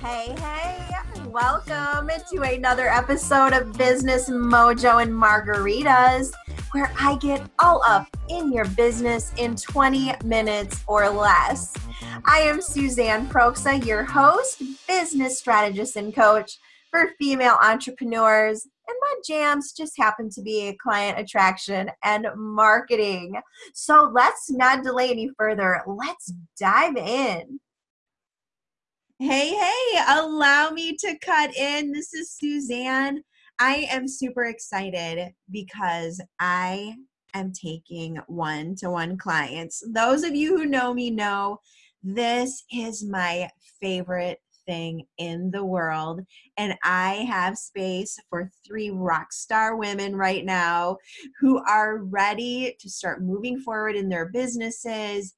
[0.00, 0.92] Hey, hey,
[1.26, 6.32] welcome to another episode of Business Mojo and Margaritas,
[6.70, 11.74] where I get all up in your business in 20 minutes or less.
[12.24, 16.58] I am Suzanne Proksa, your host, business strategist, and coach
[16.92, 18.68] for female entrepreneurs.
[18.86, 23.34] And my jams just happen to be client attraction and marketing.
[23.74, 25.82] So let's not delay any further.
[25.88, 27.58] Let's dive in.
[29.20, 31.90] Hey, hey, allow me to cut in.
[31.90, 33.24] This is Suzanne.
[33.58, 36.94] I am super excited because I
[37.34, 39.82] am taking one to one clients.
[39.92, 41.58] Those of you who know me know
[42.00, 43.50] this is my
[43.80, 46.20] favorite thing in the world.
[46.56, 50.98] And I have space for three rock star women right now
[51.40, 55.34] who are ready to start moving forward in their businesses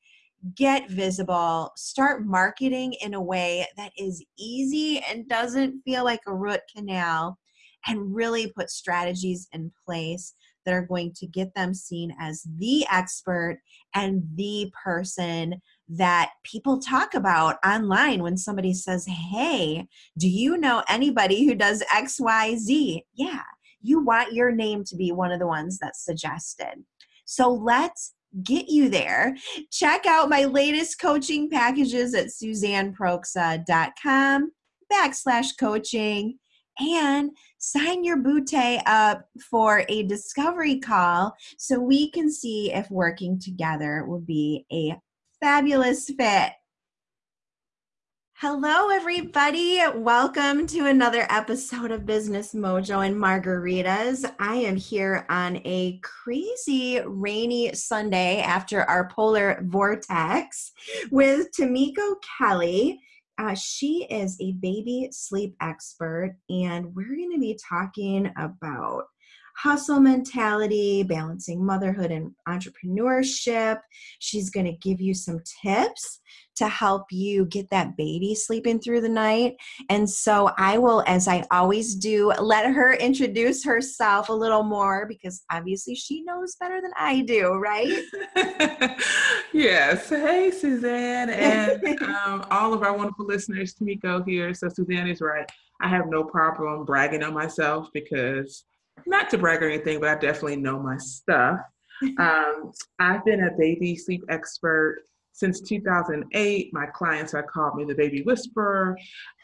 [0.54, 6.34] get visible, start marketing in a way that is easy and doesn't feel like a
[6.34, 7.38] root canal,
[7.86, 12.86] and really put strategies in place that are going to get them seen as the
[12.90, 13.58] expert
[13.94, 19.86] and the person that people talk about online when somebody says, Hey,
[20.18, 23.00] do you know anybody who does XYZ?
[23.14, 23.42] Yeah,
[23.80, 26.84] you want your name to be one of the ones that's suggested.
[27.24, 29.36] So let's get you there.
[29.70, 34.52] Check out my latest coaching packages at suzanneproksa.com
[34.92, 36.38] backslash coaching
[36.78, 43.38] and sign your bootay up for a discovery call so we can see if working
[43.38, 44.96] together will be a
[45.40, 46.52] fabulous fit.
[48.42, 49.82] Hello, everybody.
[49.94, 54.24] Welcome to another episode of Business Mojo and Margaritas.
[54.38, 60.72] I am here on a crazy rainy Sunday after our polar vortex
[61.10, 63.02] with Tamiko Kelly.
[63.36, 69.04] Uh, she is a baby sleep expert, and we're going to be talking about
[69.54, 73.80] hustle mentality, balancing motherhood and entrepreneurship.
[74.18, 76.20] She's going to give you some tips
[76.60, 79.56] to help you get that baby sleeping through the night.
[79.88, 85.06] And so I will, as I always do, let her introduce herself a little more
[85.06, 87.98] because obviously she knows better than I do, right?
[89.54, 90.10] yes.
[90.10, 94.52] Hey, Suzanne, and um, all of our wonderful listeners, Tamiko here.
[94.52, 95.50] So, Suzanne is right.
[95.80, 98.64] I have no problem bragging on myself because,
[99.06, 101.58] not to brag or anything, but I definitely know my stuff.
[102.18, 105.02] Um, I've been a baby sleep expert
[105.40, 108.96] since 2008, my clients have called me the baby whisperer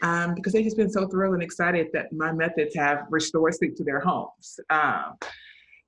[0.03, 3.75] um, because they've just been so thrilled and excited that my methods have restored sleep
[3.77, 4.61] to their homes.
[4.69, 5.15] Um,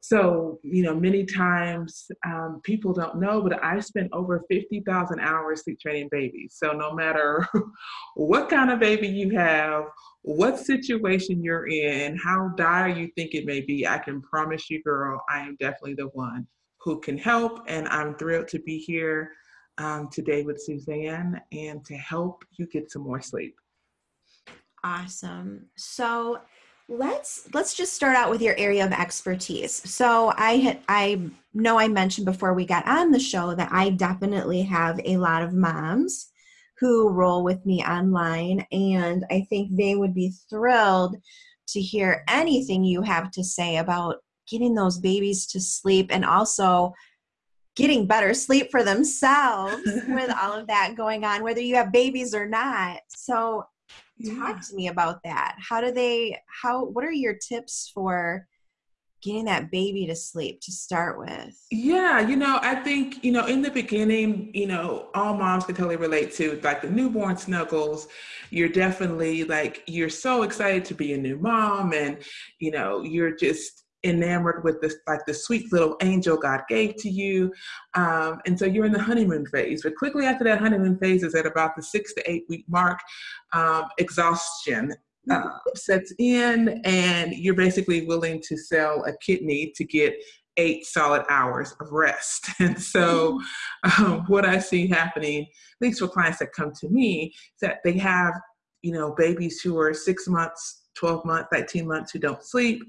[0.01, 5.65] so, you know, many times um, people don't know, but I've spent over 50,000 hours
[5.65, 6.55] sleep training babies.
[6.57, 7.47] So, no matter
[8.15, 9.85] what kind of baby you have,
[10.23, 14.83] what situation you're in, how dire you think it may be, I can promise you,
[14.83, 16.47] girl, I am definitely the one
[16.81, 17.61] who can help.
[17.67, 19.33] And I'm thrilled to be here
[19.79, 23.55] um, today with Suzanne and to help you get some more sleep.
[24.85, 25.67] Awesome.
[25.77, 26.41] So
[26.89, 29.75] let's let's just start out with your area of expertise.
[29.91, 31.21] So I had I
[31.55, 35.43] know I mentioned before we got on the show that I definitely have a lot
[35.43, 36.31] of moms
[36.79, 41.17] who roll with me online and I think they would be thrilled
[41.69, 44.17] to hear anything you have to say about
[44.49, 46.95] getting those babies to sleep and also
[47.79, 52.35] getting better sleep for themselves with all of that going on, whether you have babies
[52.35, 52.99] or not.
[53.09, 53.65] So,
[54.19, 54.35] yeah.
[54.35, 55.57] talk to me about that.
[55.59, 58.47] How do they, how, what are your tips for?
[59.21, 61.61] getting that baby to sleep to start with?
[61.73, 65.75] Yeah, you know, I think, you know, in the beginning, you know, all moms can
[65.75, 68.07] totally relate to like the newborn snuggles.
[68.51, 72.19] You're definitely like, you're so excited to be a new mom and,
[72.61, 77.11] you know, you're just, enamored with this like the sweet little angel God gave to
[77.11, 77.53] you.
[77.95, 79.83] Um, and so you're in the honeymoon phase.
[79.83, 82.99] But quickly after that honeymoon phase is at about the six to eight week mark,
[83.53, 84.95] um, exhaustion
[85.31, 90.15] uh, sets in, and you're basically willing to sell a kidney to get
[90.57, 92.49] eight solid hours of rest.
[92.61, 93.41] And so,
[93.99, 95.49] um, what I see happening, at
[95.81, 98.35] least for clients that come to me, is that they have,
[98.83, 102.83] you know, babies who are six months 12 months, 18 months who don't sleep.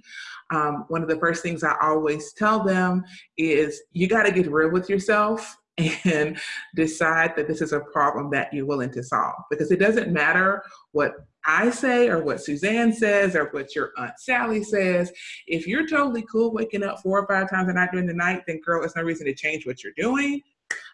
[0.51, 3.03] Um, one of the first things I always tell them
[3.37, 5.55] is you got to get real with yourself
[6.03, 6.37] and
[6.75, 9.35] decide that this is a problem that you're willing to solve.
[9.49, 11.13] Because it doesn't matter what
[11.45, 15.11] I say or what Suzanne says or what your Aunt Sally says.
[15.47, 18.41] If you're totally cool waking up four or five times a night during the night,
[18.47, 20.41] then girl, it's no reason to change what you're doing.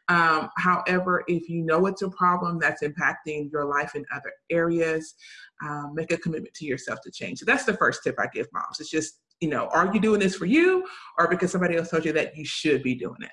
[0.07, 5.15] Um, however, if you know it's a problem that's impacting your life in other areas,
[5.63, 7.39] um, make a commitment to yourself to change.
[7.39, 8.79] So that's the first tip I give moms.
[8.79, 10.85] It's just, you know, are you doing this for you
[11.17, 13.31] or because somebody else told you that you should be doing it?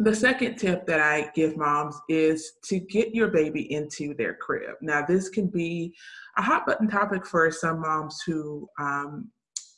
[0.00, 4.76] The second tip that I give moms is to get your baby into their crib.
[4.80, 5.92] Now, this can be
[6.36, 9.28] a hot button topic for some moms who um,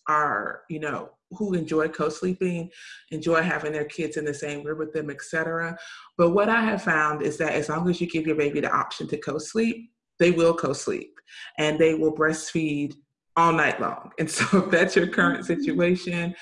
[0.08, 2.70] are, you know, who enjoy co-sleeping,
[3.10, 5.76] enjoy having their kids in the same room with them, etc.
[6.16, 8.72] But what I have found is that as long as you give your baby the
[8.72, 11.18] option to co-sleep, they will co-sleep
[11.58, 12.94] and they will breastfeed
[13.36, 14.12] all night long.
[14.18, 15.60] And so if that's your current mm-hmm.
[15.60, 16.34] situation,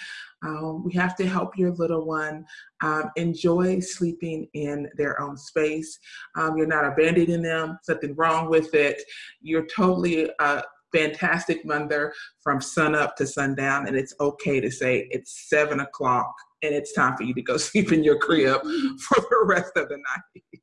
[0.44, 2.44] um, we have to help your little one
[2.80, 5.98] um, enjoy sleeping in their own space.
[6.36, 9.02] Um, you're not abandoning them, something wrong with it.
[9.40, 10.62] You're totally a
[10.92, 12.12] fantastic mother
[12.42, 16.92] from sun up to sundown, and it's okay to say it's seven o'clock and it's
[16.92, 18.60] time for you to go sleep in your crib
[19.00, 20.62] for the rest of the night.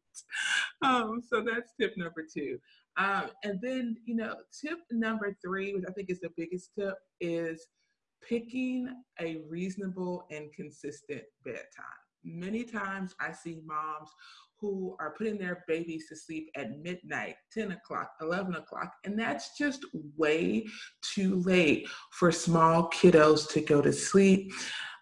[0.81, 2.57] Um, so that's tip number two.
[2.97, 6.95] Um, and then, you know, tip number three, which I think is the biggest tip,
[7.19, 7.67] is
[8.27, 8.89] picking
[9.19, 11.85] a reasonable and consistent bedtime.
[12.23, 14.09] Many times I see moms
[14.59, 19.57] who are putting their babies to sleep at midnight, 10 o'clock, 11 o'clock, and that's
[19.57, 19.85] just
[20.17, 20.65] way
[21.01, 24.51] too late for small kiddos to go to sleep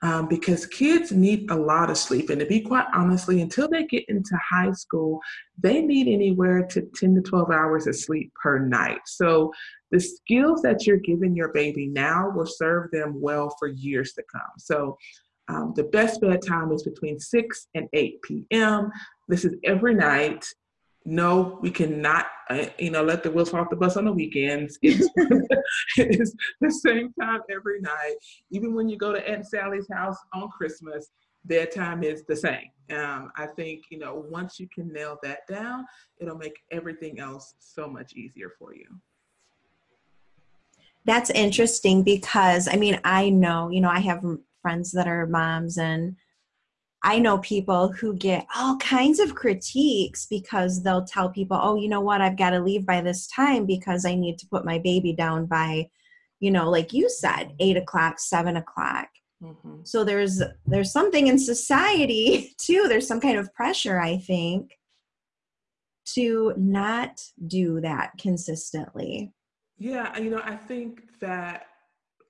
[0.02, 2.30] um, because kids need a lot of sleep.
[2.30, 5.20] And to be quite honestly, until they get into high school,
[5.58, 9.00] they need anywhere to 10 to 12 hours of sleep per night.
[9.06, 9.52] So
[9.92, 14.24] the skills that you're giving your baby now will serve them well for years to
[14.30, 14.42] come.
[14.58, 14.98] So
[15.48, 18.92] um, the best bedtime is between 6 and 8 p.m.
[19.28, 20.46] This is every night.
[21.06, 24.80] No, we cannot, uh, you know, let the wheels off the bus on the weekends.
[24.82, 25.10] It's,
[25.98, 28.16] it's the same time every night.
[28.52, 31.12] Even when you go to Aunt Sally's house on Christmas,
[31.44, 32.70] bedtime is the same.
[32.92, 35.86] Um, I think, you know, once you can nail that down,
[36.20, 38.88] it'll make everything else so much easier for you.
[41.06, 44.24] That's interesting because, I mean, I know, you know, I have
[44.64, 46.16] friends that are moms and
[47.04, 51.90] I know people who get all kinds of critiques because they'll tell people, oh, you
[51.90, 54.80] know what, I've got to leave by this time because I need to put my
[54.80, 55.90] baby down by,
[56.40, 59.10] you know, like you said, eight o'clock, seven o'clock.
[59.44, 59.80] Mm-hmm.
[59.84, 62.86] So there's there's something in society too.
[62.88, 64.72] There's some kind of pressure, I think,
[66.14, 69.34] to not do that consistently.
[69.78, 71.66] Yeah, you know, I think that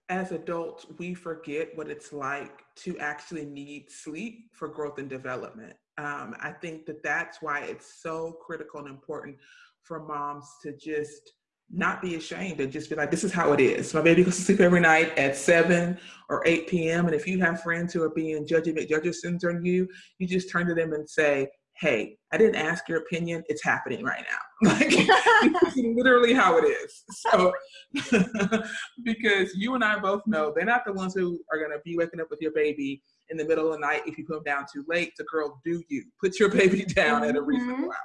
[0.09, 5.73] as adults, we forget what it's like to actually need sleep for growth and development.
[5.97, 9.38] Um, I think that that's why it's so critical and important
[9.83, 11.33] for moms to just
[11.71, 13.94] not be ashamed and just be like, this is how it is.
[13.94, 15.97] My baby goes to sleep every night at 7
[16.29, 17.05] or 8 p.m.
[17.05, 19.88] And if you have friends who are being judgy McJudgersons on you,
[20.19, 21.47] you just turn to them and say,
[21.79, 23.44] hey, I didn't ask your opinion.
[23.47, 24.38] It's happening right now.
[24.74, 27.04] Like literally how it is.
[27.15, 27.54] So
[29.04, 32.21] because you and I both know they're not the ones who are gonna be waking
[32.21, 34.65] up with your baby in the middle of the night if you put them down
[34.71, 35.12] too late.
[35.18, 37.86] The girl, do you put your baby down at a reasonable mm-hmm.
[37.86, 37.98] hour?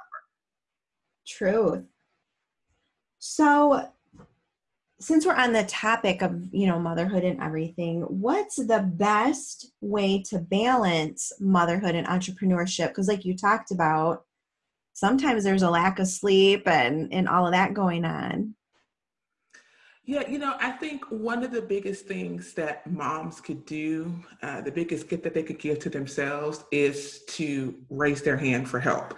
[1.25, 1.85] Truth.
[3.19, 3.89] So
[4.99, 10.21] since we're on the topic of you know motherhood and everything what's the best way
[10.21, 14.25] to balance motherhood and entrepreneurship because like you talked about
[14.99, 18.53] sometimes there's a lack of sleep and and all of that going on
[20.09, 24.59] yeah, you know, I think one of the biggest things that moms could do, uh,
[24.59, 28.79] the biggest gift that they could give to themselves is to raise their hand for
[28.79, 29.13] help.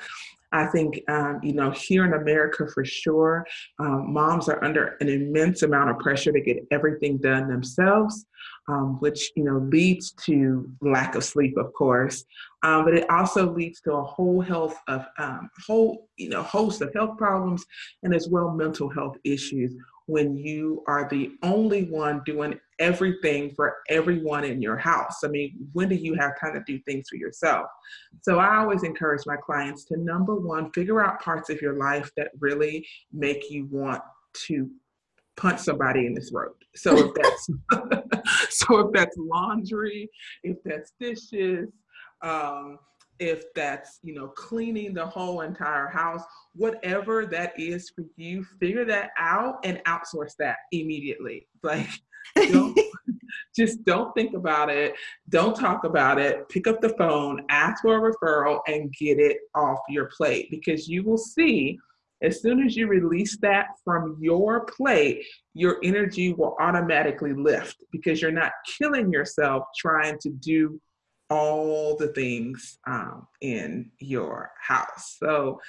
[0.52, 3.48] I think, um, you know, here in America for sure,
[3.80, 8.26] um, moms are under an immense amount of pressure to get everything done themselves,
[8.72, 12.24] um, which, you know, leads to lack of sleep, of course.
[12.64, 16.82] Um, but it also leads to a whole health of, um, whole, you know, host
[16.82, 17.66] of health problems
[18.04, 19.76] and as well mental health issues
[20.06, 25.24] when you are the only one doing everything for everyone in your house.
[25.24, 27.68] I mean, when do you have time to do things for yourself?
[28.22, 32.12] So I always encourage my clients to number one, figure out parts of your life
[32.18, 34.02] that really make you want
[34.48, 34.70] to
[35.38, 36.56] punch somebody in the throat.
[36.76, 37.50] So if that's
[38.50, 40.10] so if that's laundry,
[40.44, 41.70] if that's dishes,
[42.22, 42.78] um,
[43.22, 46.24] if that's you know cleaning the whole entire house
[46.56, 51.48] whatever that is for you figure that out and outsource that immediately.
[51.64, 51.88] Like
[52.36, 52.80] don't,
[53.56, 54.96] just don't think about it.
[55.30, 56.50] Don't talk about it.
[56.50, 60.88] Pick up the phone ask for a referral and get it off your plate because
[60.88, 61.78] you will see
[62.22, 68.22] as soon as you release that from your plate, your energy will automatically lift because
[68.22, 70.80] you're not killing yourself trying to do
[71.30, 75.18] all the things um, in your house.
[75.18, 75.60] So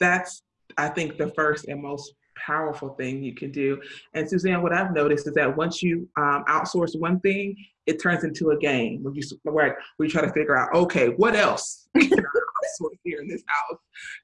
[0.00, 0.42] that's,
[0.76, 3.80] I think, the first and most powerful thing you can do.
[4.14, 8.24] And Suzanne, what I've noticed is that once you um, outsource one thing, it turns
[8.24, 12.12] into a game where you, where, you try to figure out, okay, what else can
[12.12, 13.78] I outsource here in this house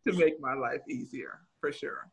[0.07, 2.11] to make my life easier, for sure.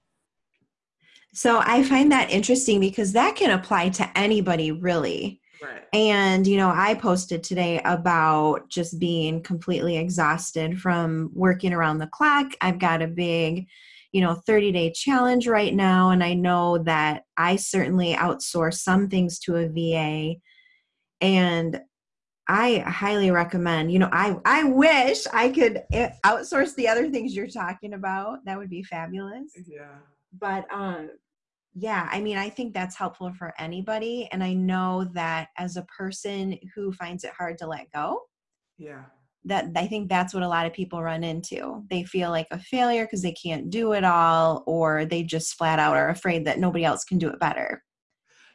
[1.34, 5.42] So I find that interesting because that can apply to anybody really.
[5.62, 5.84] Right.
[5.94, 12.08] And, you know, I posted today about just being completely exhausted from working around the
[12.08, 12.52] clock.
[12.62, 13.68] I've got a big,
[14.16, 19.10] you know 30 day challenge right now and i know that i certainly outsource some
[19.10, 20.36] things to a va
[21.20, 21.82] and
[22.48, 27.36] i highly recommend you know i i wish i could eh, outsource the other things
[27.36, 29.96] you're talking about that would be fabulous yeah
[30.40, 31.10] but um
[31.74, 35.84] yeah i mean i think that's helpful for anybody and i know that as a
[35.84, 38.20] person who finds it hard to let go
[38.78, 39.04] yeah
[39.46, 41.84] that I think that's what a lot of people run into.
[41.90, 45.80] They feel like a failure because they can't do it all, or they just flat
[45.80, 47.84] out are afraid that nobody else can do it better.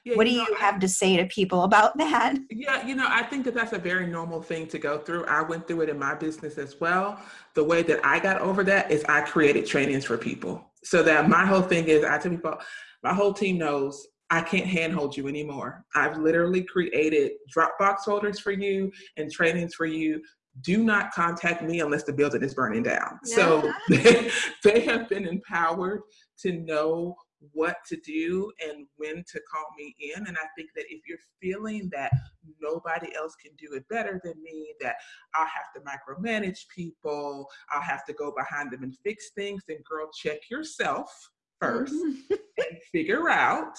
[0.04, 2.36] Yeah, what do you, know, have to say to people about that?
[2.50, 5.24] Yeah, you know, I think that that's a very normal thing to go through.
[5.26, 7.20] I went through it in my business as well.
[7.54, 10.64] The way that I got over that is I created trainings for people.
[10.84, 12.56] So that my whole thing is I tell people,
[13.02, 15.84] my whole team knows I can't handhold you anymore.
[15.94, 20.22] I've literally created Dropbox folders for you and trainings for you
[20.62, 23.18] do not contact me unless the building is burning down.
[23.24, 23.36] Yeah.
[23.36, 24.30] So they,
[24.64, 26.02] they have been empowered
[26.40, 27.16] to know
[27.52, 30.26] what to do and when to call me in.
[30.26, 32.12] And I think that if you're feeling that
[32.60, 34.96] nobody else can do it better than me, that
[35.34, 39.78] I'll have to micromanage people, I'll have to go behind them and fix things, then
[39.88, 41.30] girl, check yourself
[41.62, 42.34] 1st mm-hmm.
[42.58, 43.76] and figure out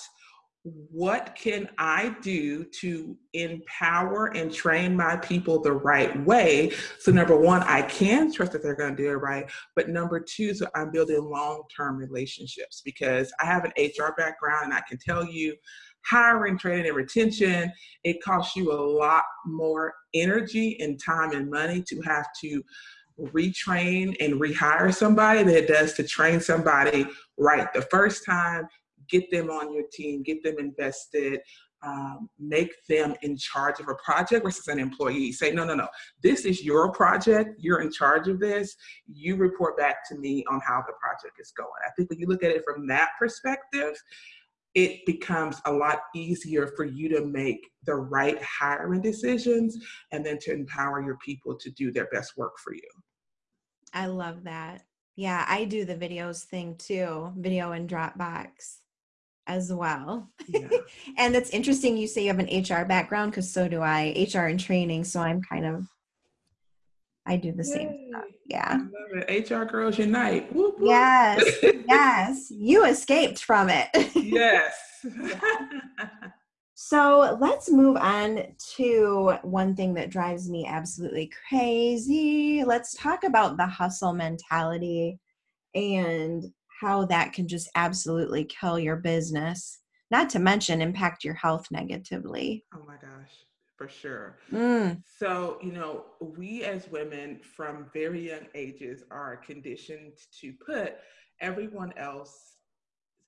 [0.63, 6.71] what can I do to empower and train my people the right way?
[6.99, 9.49] So number one, I can trust that they're going to do it right.
[9.75, 14.73] But number two, so I'm building long-term relationships because I have an HR background and
[14.73, 15.55] I can tell you
[16.05, 17.71] hiring, training, and retention,
[18.03, 22.61] it costs you a lot more energy and time and money to have to
[23.19, 27.05] retrain and rehire somebody than it does to train somebody
[27.37, 28.67] right the first time
[29.11, 31.41] get them on your team, get them invested,
[31.83, 35.31] um, make them in charge of a project versus an employee.
[35.31, 35.87] Say, no, no, no,
[36.21, 37.55] this is your project.
[37.59, 38.75] You're in charge of this.
[39.11, 41.69] You report back to me on how the project is going.
[41.85, 43.95] I think when you look at it from that perspective,
[44.73, 49.77] it becomes a lot easier for you to make the right hiring decisions
[50.11, 52.89] and then to empower your people to do their best work for you.
[53.93, 54.83] I love that.
[55.17, 58.77] Yeah, I do the videos thing too, video and Dropbox
[59.47, 60.29] as well.
[60.47, 60.67] Yeah.
[61.17, 64.45] and it's interesting you say you have an HR background because so do I, HR
[64.45, 65.03] and training.
[65.03, 65.87] So I'm kind of,
[67.25, 67.73] I do the Yay.
[67.73, 68.23] same stuff.
[68.45, 68.79] Yeah.
[69.29, 70.53] HR girls unite.
[70.53, 70.89] Whoop, whoop.
[70.89, 71.57] Yes.
[71.87, 72.51] yes.
[72.51, 73.89] You escaped from it.
[74.15, 74.75] yes.
[76.83, 78.43] So let's move on
[78.77, 82.63] to one thing that drives me absolutely crazy.
[82.65, 85.19] Let's talk about the hustle mentality
[85.75, 86.43] and
[86.81, 92.65] how that can just absolutely kill your business, not to mention impact your health negatively.
[92.73, 93.45] Oh my gosh,
[93.77, 94.37] for sure.
[94.51, 95.03] Mm.
[95.19, 100.95] So, you know, we as women from very young ages are conditioned to put
[101.39, 102.55] everyone else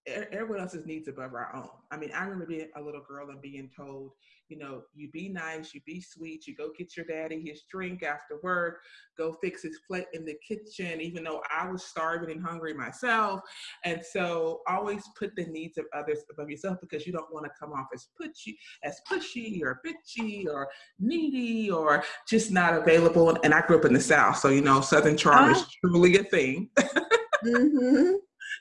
[0.06, 1.70] everyone else's needs above our own.
[1.90, 4.12] I mean, I remember being a little girl and being told,
[4.54, 8.04] you know, you be nice, you be sweet, you go get your daddy his drink
[8.04, 8.82] after work,
[9.18, 13.42] go fix his plate in the kitchen, even though I was starving and hungry myself.
[13.84, 17.52] And so always put the needs of others above yourself because you don't want to
[17.60, 20.68] come off as pushy, as pushy or bitchy or
[21.00, 23.36] needy or just not available.
[23.44, 25.68] And I grew up in the South, so you know, Southern charm is ah.
[25.84, 26.70] truly a thing.
[26.78, 28.14] mm-hmm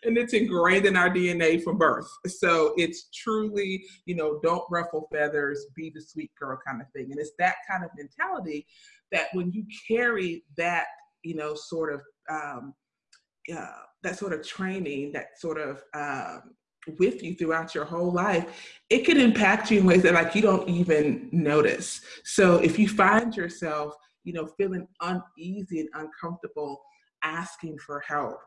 [0.05, 2.09] and it's ingrained in our DNA from birth.
[2.27, 7.09] So it's truly, you know, don't ruffle feathers, be the sweet girl kind of thing.
[7.11, 8.67] And it's that kind of mentality
[9.11, 10.87] that when you carry that,
[11.23, 12.75] you know, sort of um,
[13.55, 13.67] uh,
[14.03, 16.55] that sort of training, that sort of um,
[16.99, 20.43] with you throughout your whole life, it can impact you in ways that like you
[20.43, 22.01] don't even notice.
[22.25, 23.95] So if you find yourself,
[24.25, 26.83] you know, feeling uneasy and uncomfortable
[27.23, 28.41] asking for help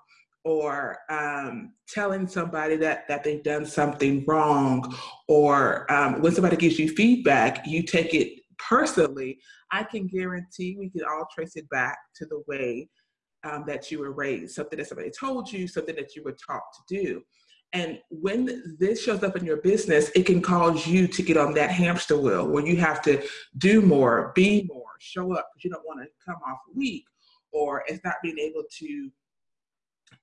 [0.46, 4.96] or um, telling somebody that that they've done something wrong
[5.28, 9.38] or um, when somebody gives you feedback you take it personally
[9.72, 12.88] i can guarantee we can all trace it back to the way
[13.46, 16.64] um, that you were raised something that somebody told you something that you were taught
[16.74, 17.22] to do.
[17.74, 21.54] And when this shows up in your business, it can cause you to get on
[21.56, 23.22] that hamster wheel where you have to
[23.58, 27.04] do more, be more, show up, but you don't want to come off weak,
[27.52, 29.12] or it's not being able to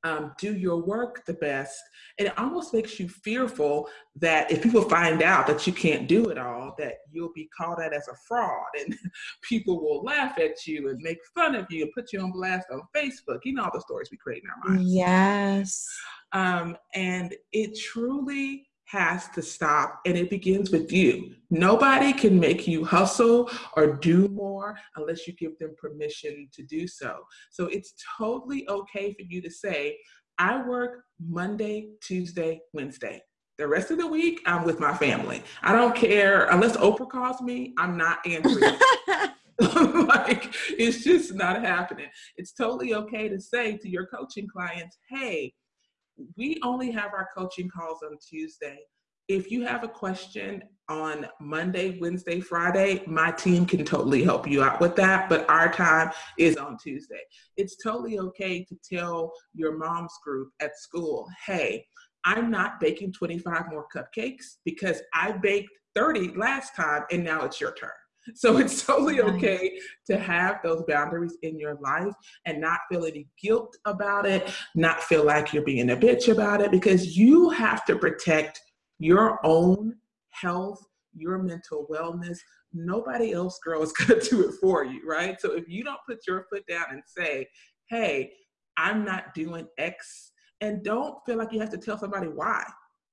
[0.04, 1.80] um, do your work the best.
[2.18, 6.30] And it almost makes you fearful that if people find out that you can't do
[6.30, 8.94] it all, that you'll be called out as a fraud and
[9.42, 12.66] people will laugh at you and make fun of you and put you on blast
[12.72, 13.40] on Facebook.
[13.44, 14.92] You know all the stories we create in our minds.
[14.92, 15.88] Yes.
[16.32, 21.34] Um, and it truly has to stop and it begins with you.
[21.48, 26.86] Nobody can make you hustle or do more unless you give them permission to do
[26.86, 27.20] so.
[27.50, 29.96] So it's totally okay for you to say,
[30.38, 33.22] I work Monday, Tuesday, Wednesday.
[33.56, 35.42] The rest of the week, I'm with my family.
[35.62, 38.76] I don't care unless Oprah calls me, I'm not answering.
[40.06, 42.08] like it's just not happening.
[42.36, 45.52] It's totally okay to say to your coaching clients, hey,
[46.36, 48.78] we only have our coaching calls on Tuesday.
[49.28, 54.62] If you have a question on Monday, Wednesday, Friday, my team can totally help you
[54.62, 55.28] out with that.
[55.28, 57.20] But our time is on Tuesday.
[57.56, 61.86] It's totally okay to tell your mom's group at school, hey,
[62.24, 67.60] I'm not baking 25 more cupcakes because I baked 30 last time and now it's
[67.60, 67.90] your turn.
[68.34, 72.14] So it's totally okay to have those boundaries in your life
[72.46, 76.60] and not feel any guilt about it, not feel like you're being a bitch about
[76.60, 78.60] it, because you have to protect
[78.98, 79.96] your own
[80.30, 80.80] health,
[81.14, 82.38] your mental wellness.
[82.72, 85.40] Nobody else, girl, is going to do it for you, right?
[85.40, 87.48] So if you don't put your foot down and say,
[87.88, 88.32] hey,
[88.76, 92.64] I'm not doing X, and don't feel like you have to tell somebody why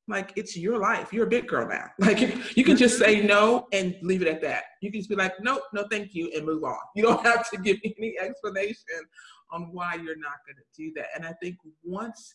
[0.09, 1.13] like it's your life.
[1.13, 1.85] You're a big girl now.
[1.99, 2.19] Like
[2.57, 4.63] you can just say no and leave it at that.
[4.81, 6.77] You can just be like, nope, no, thank you, and move on.
[6.95, 9.01] You don't have to give any explanation
[9.51, 11.07] on why you're not going to do that.
[11.15, 12.33] And I think once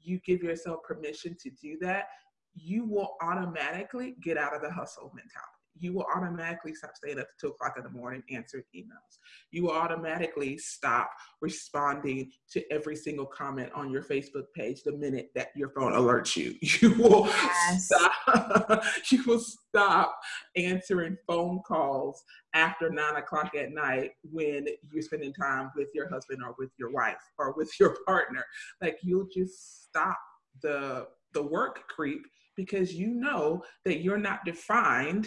[0.00, 2.06] you give yourself permission to do that,
[2.54, 7.26] you will automatically get out of the hustle mentality you will automatically stop staying up
[7.26, 9.18] to two o'clock in the morning answering emails.
[9.50, 15.30] You will automatically stop responding to every single comment on your Facebook page the minute
[15.34, 16.54] that your phone alerts you.
[16.82, 17.86] You will yes.
[17.86, 18.84] stop.
[19.10, 20.18] you will stop
[20.56, 22.22] answering phone calls
[22.54, 26.90] after nine o'clock at night when you're spending time with your husband or with your
[26.90, 28.44] wife or with your partner.
[28.82, 30.18] Like you'll just stop
[30.62, 32.22] the the work creep
[32.56, 35.26] because you know that you're not defined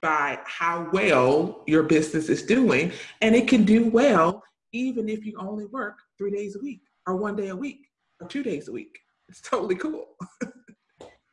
[0.00, 2.92] by how well your business is doing.
[3.20, 7.16] And it can do well even if you only work three days a week or
[7.16, 7.86] one day a week
[8.20, 8.98] or two days a week.
[9.28, 10.06] It's totally cool.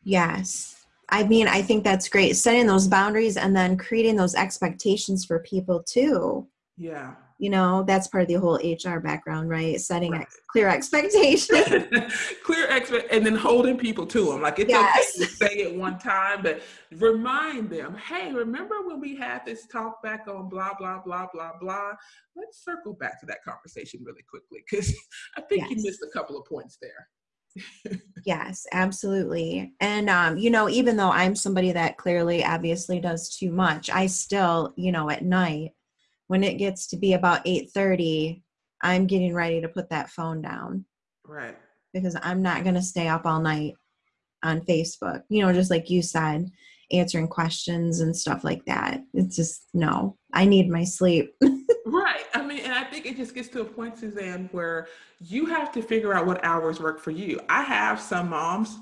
[0.04, 0.86] yes.
[1.10, 2.36] I mean, I think that's great.
[2.36, 6.48] Setting those boundaries and then creating those expectations for people too.
[6.78, 10.22] Yeah you know that's part of the whole hr background right setting right.
[10.22, 11.50] Ex- clear expectations
[12.44, 15.16] clear expect and then holding people to them like it's yes.
[15.16, 16.62] okay to say it one time but
[16.98, 21.52] remind them hey remember when we had this talk back on blah blah blah blah
[21.60, 21.92] blah
[22.36, 24.94] let's circle back to that conversation really quickly because
[25.38, 25.72] i think yes.
[25.72, 27.10] you missed a couple of points there
[28.26, 33.50] yes absolutely and um you know even though i'm somebody that clearly obviously does too
[33.50, 35.72] much i still you know at night
[36.28, 38.42] when it gets to be about 8:30,
[38.82, 40.86] I'm getting ready to put that phone down.
[41.26, 41.58] Right.
[41.94, 43.74] Because I'm not going to stay up all night
[44.44, 45.24] on Facebook.
[45.30, 46.50] You know, just like you said,
[46.92, 49.02] answering questions and stuff like that.
[49.14, 50.18] It's just no.
[50.34, 51.34] I need my sleep.
[51.86, 52.26] right.
[52.34, 54.88] I mean, and I think it just gets to a point, Suzanne, where
[55.20, 57.40] you have to figure out what hours work for you.
[57.50, 58.78] I have some moms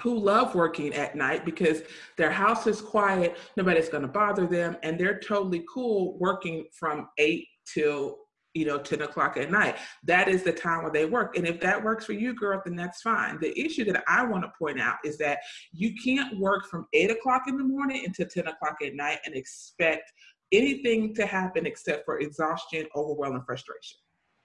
[0.00, 1.82] who love working at night because
[2.16, 7.08] their house is quiet, nobody's going to bother them, and they're totally cool working from
[7.18, 8.18] 8 till
[8.54, 9.76] you know 10 o'clock at night.
[10.04, 12.76] That is the time where they work and if that works for you girl then
[12.76, 13.38] that's fine.
[13.40, 15.40] The issue that i want to point out is that
[15.72, 19.34] you can't work from 8 o'clock in the morning until 10 o'clock at night and
[19.34, 20.12] expect
[20.52, 23.98] anything to happen except for exhaustion overwhelm and frustration.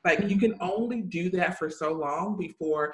[0.03, 0.39] Like you mm-hmm.
[0.39, 2.93] can only do that for so long before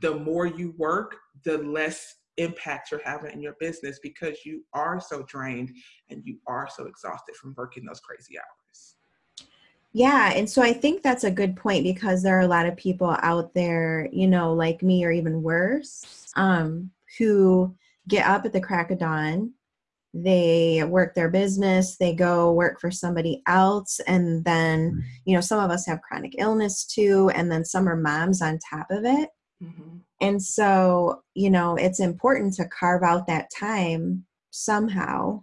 [0.00, 5.00] the more you work, the less impact you're having in your business because you are
[5.00, 5.70] so drained
[6.10, 8.96] and you are so exhausted from working those crazy hours.
[9.92, 12.76] Yeah, and so I think that's a good point because there are a lot of
[12.76, 17.76] people out there, you know, like me or even worse, um, who
[18.08, 19.52] get up at the crack of dawn,
[20.12, 25.62] they work their business, they go work for somebody else, and then, you know, some
[25.62, 29.28] of us have chronic illness too, and then some are moms on top of it.
[29.62, 29.98] Mm-hmm.
[30.20, 35.42] And so, you know, it's important to carve out that time somehow.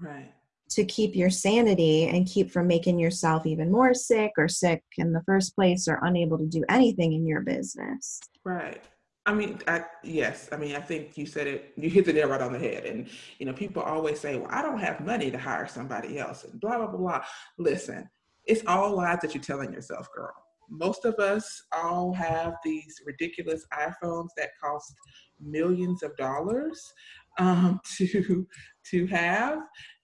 [0.00, 0.32] Right.
[0.70, 5.12] To keep your sanity and keep from making yourself even more sick or sick in
[5.12, 8.20] the first place or unable to do anything in your business.
[8.44, 8.82] Right.
[9.24, 10.48] I mean, I, yes.
[10.50, 11.72] I mean, I think you said it.
[11.76, 12.86] You hit the nail right on the head.
[12.86, 16.42] And you know, people always say, "Well, I don't have money to hire somebody else,"
[16.42, 17.24] and blah blah blah blah.
[17.56, 18.08] Listen,
[18.46, 20.32] it's all lies that you're telling yourself, girl.
[20.72, 24.94] Most of us all have these ridiculous iPhones that cost
[25.40, 26.92] millions of dollars
[27.38, 28.46] um, to
[28.90, 29.58] to have.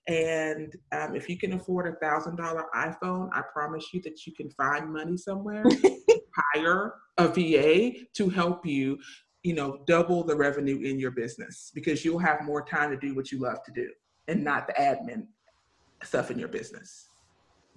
[0.06, 4.32] And um, if you can afford a thousand dollar iPhone, I promise you that you
[4.32, 5.64] can find money somewhere
[6.54, 8.98] hire a VA to help you,
[9.42, 13.14] you know, double the revenue in your business because you'll have more time to do
[13.14, 13.90] what you love to do
[14.28, 15.26] and not the admin
[16.02, 17.07] stuff in your business.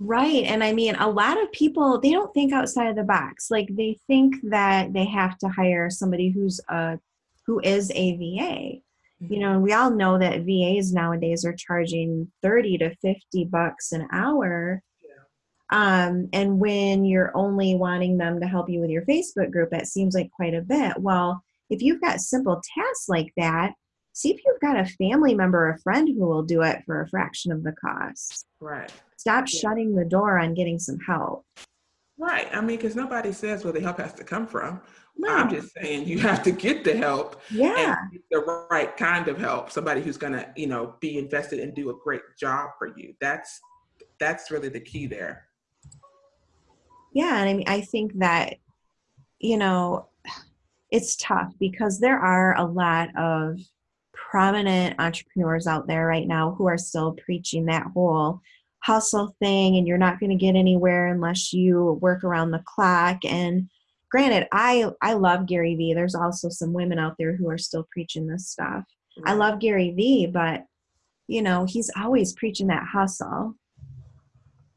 [0.04, 0.44] Right.
[0.46, 3.52] And I mean, a lot of people, they don't think outside of the box.
[3.52, 6.98] Like they think that they have to hire somebody who's a,
[7.46, 8.82] who is a VA.
[9.20, 14.08] You know, we all know that VAs nowadays are charging 30 to 50 bucks an
[14.12, 14.82] hour
[15.72, 19.88] um, and when you're only wanting them to help you with your Facebook group, that
[19.88, 21.00] seems like quite a bit.
[21.00, 23.74] Well, if you've got simple tasks like that,
[24.14, 27.02] see if you've got a family member or a friend who will do it for
[27.02, 28.46] a fraction of the cost.
[28.60, 28.92] Right.
[29.18, 29.60] Stop yeah.
[29.60, 31.46] shutting the door on getting some help.
[32.18, 32.48] Right.
[32.54, 34.82] I mean, because nobody says where the help has to come from.
[35.18, 35.30] No.
[35.30, 37.42] I'm just saying you have to get the help.
[37.50, 37.96] Yeah.
[38.30, 39.72] the right kind of help.
[39.72, 43.14] Somebody who's gonna, you know, be invested and do a great job for you.
[43.20, 43.60] That's
[44.22, 45.48] that's really the key there
[47.14, 48.56] yeah and i mean i think that
[49.40, 50.08] you know
[50.92, 53.60] it's tough because there are a lot of
[54.32, 58.40] prominent entrepreneurs out there right now who are still preaching that whole
[58.82, 63.18] hustle thing and you're not going to get anywhere unless you work around the clock.
[63.26, 63.70] And
[64.10, 65.94] granted i i love gary vee.
[65.94, 68.86] There's also some women out there who are still preaching this stuff.
[69.26, 70.64] I love gary vee but
[71.28, 73.56] you know he's always preaching that hustle.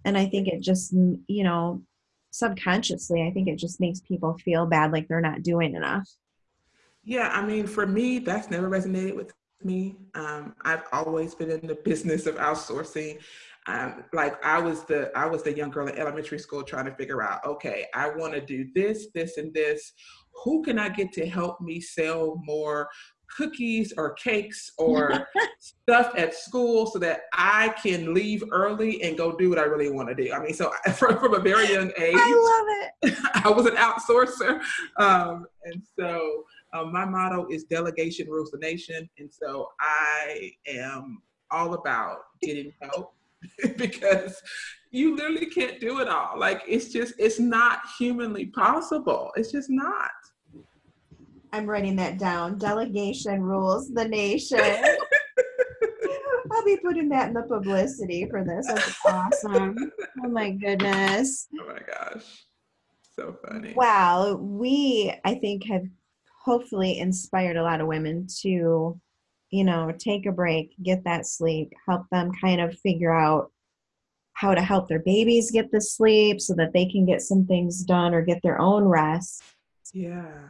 [0.05, 1.81] And i think it just you know
[2.33, 6.09] subconsciously i think it just makes people feel bad like they're not doing enough.
[7.05, 9.33] Yeah i mean for me that's never resonated with
[9.65, 13.19] me um, i've always been in the business of outsourcing
[13.67, 16.95] um, like i was the i was the young girl in elementary school trying to
[16.95, 19.93] figure out okay i want to do this this and this
[20.45, 22.89] who can i get to help me sell more
[23.37, 25.27] cookies or cakes or
[25.59, 29.91] stuff at school so that I can leave early and go do what I really
[29.91, 30.33] want to do.
[30.33, 33.19] I mean, so from, from a very young age, I love it.
[33.45, 34.61] I was an outsourcer.
[34.99, 39.09] Um, and so um, my motto is delegation rules the nation.
[39.19, 43.15] And so I am all about getting help
[43.77, 44.43] because
[44.91, 46.39] you literally can't do it all.
[46.39, 49.31] Like it's just, it's not humanly possible.
[49.37, 50.11] It's just not.
[51.53, 52.59] I'm writing that down.
[52.59, 54.59] Delegation rules the nation.
[56.51, 58.67] I'll be putting that in the publicity for this.
[58.67, 59.77] That's awesome.
[60.25, 61.47] Oh my goodness.
[61.61, 62.25] Oh my gosh.
[63.17, 63.73] So funny.
[63.75, 64.35] Wow.
[64.35, 65.85] We, I think, have
[66.45, 69.01] hopefully inspired a lot of women to,
[69.51, 73.51] you know, take a break, get that sleep, help them kind of figure out
[74.35, 77.83] how to help their babies get the sleep so that they can get some things
[77.85, 79.43] done or get their own rest.
[79.93, 80.49] Yeah.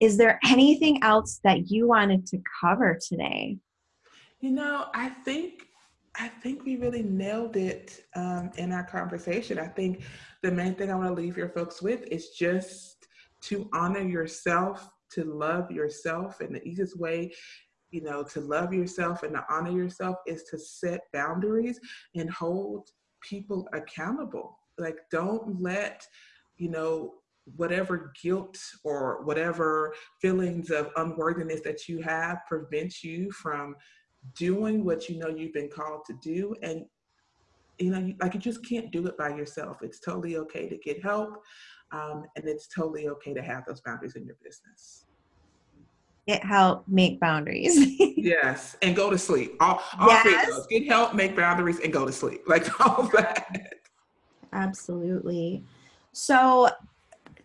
[0.00, 3.58] Is there anything else that you wanted to cover today?
[4.40, 5.66] You know, I think
[6.16, 9.58] I think we really nailed it um, in our conversation.
[9.58, 10.04] I think
[10.42, 13.08] the main thing I want to leave your folks with is just
[13.42, 17.32] to honor yourself, to love yourself, and the easiest way
[17.94, 21.78] you know to love yourself and to honor yourself is to set boundaries
[22.16, 22.90] and hold
[23.22, 24.58] people accountable.
[24.78, 26.04] Like don't let
[26.56, 27.14] you know
[27.56, 33.76] whatever guilt or whatever feelings of unworthiness that you have prevent you from
[34.34, 36.54] doing what you know you've been called to do.
[36.62, 36.84] And
[37.78, 39.82] you know you, like you just can't do it by yourself.
[39.82, 41.42] It's totally okay to get help
[41.92, 45.03] um, and it's totally okay to have those boundaries in your business
[46.26, 47.76] get help make boundaries.
[48.24, 49.54] Yes and go to sleep.
[49.60, 50.22] All, all yes.
[50.22, 50.66] three of those.
[50.68, 52.40] Get help make boundaries and go to sleep.
[52.48, 53.74] Like all that.
[54.50, 55.62] Absolutely.
[56.12, 56.70] So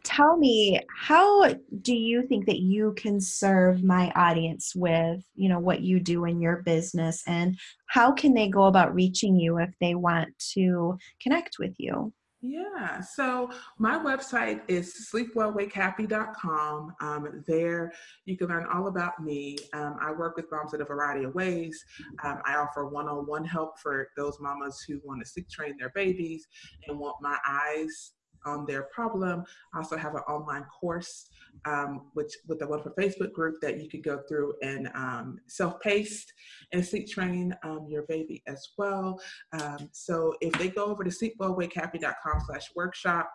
[0.03, 5.59] tell me how do you think that you can serve my audience with you know
[5.59, 7.23] what you do in your business?
[7.27, 12.13] And how can they go about reaching you if they want to connect with you
[12.41, 16.95] yeah, so my website is sleepwellwakehappy.com.
[17.01, 17.91] Um, there
[18.25, 19.57] you can learn all about me.
[19.73, 21.83] Um, I work with moms in a variety of ways.
[22.23, 25.75] Um, I offer one on one help for those mamas who want to sleep train
[25.77, 26.47] their babies
[26.87, 28.13] and want my eyes
[28.45, 29.43] on their problem.
[29.73, 31.29] I also have an online course,
[31.65, 36.31] um, which with a wonderful Facebook group that you can go through and um, self-paced
[36.71, 39.19] and sleep train um, your baby as well.
[39.53, 43.29] Um, so if they go over to sleepwellwakehappy.com slash workshop,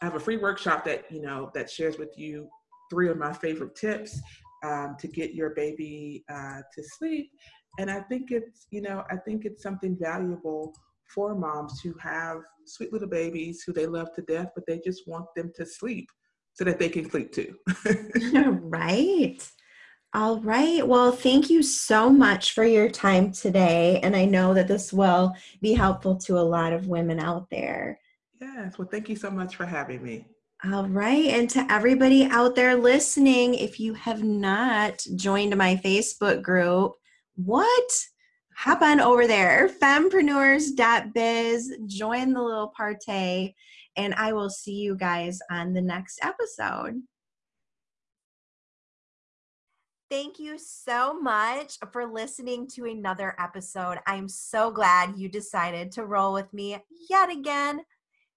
[0.00, 2.48] I have a free workshop that, you know, that shares with you
[2.90, 4.20] three of my favorite tips
[4.64, 7.30] um, to get your baby uh, to sleep.
[7.78, 10.74] And I think it's, you know, I think it's something valuable
[11.12, 15.06] for moms who have sweet little babies who they love to death, but they just
[15.06, 16.08] want them to sleep
[16.54, 17.56] so that they can sleep too.
[18.62, 19.48] right.
[20.14, 20.86] All right.
[20.86, 23.98] Well, thank you so much for your time today.
[24.04, 27.98] And I know that this will be helpful to a lot of women out there.
[28.40, 28.78] Yes.
[28.78, 30.26] Well, thank you so much for having me.
[30.64, 31.26] All right.
[31.26, 36.92] And to everybody out there listening, if you have not joined my Facebook group,
[37.34, 37.90] what?
[38.56, 43.54] Hop on over there, fempreneurs.biz, join the little party,
[43.96, 47.02] and I will see you guys on the next episode.
[50.10, 53.98] Thank you so much for listening to another episode.
[54.06, 56.78] I'm so glad you decided to roll with me
[57.10, 57.80] yet again.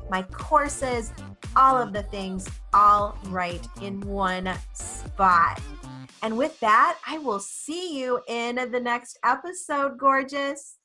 [0.10, 1.14] my courses,
[1.56, 5.62] all of the things, all right in one spot.
[6.22, 10.78] And with that, I will see you in the next episode, gorgeous.